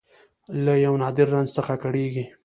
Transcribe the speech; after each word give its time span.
له 0.63 0.73
یو 0.85 0.93
نادر 1.01 1.27
رنځ 1.35 1.49
څخه 1.57 1.73
کړېږي 1.83 2.25